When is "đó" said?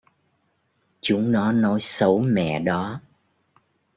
2.59-3.01